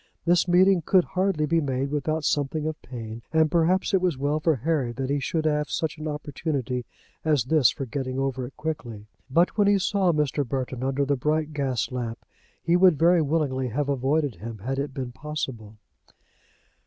[0.25, 4.39] This meeting could hardly be made without something of pain, and perhaps it was well
[4.39, 6.87] for Harry that he should have such an opportunity
[7.23, 9.05] as this for getting over it quickly.
[9.29, 10.43] But when he saw Mr.
[10.43, 12.25] Burton under the bright gas lamp
[12.63, 15.77] he would very willingly have avoided him, had it been possible.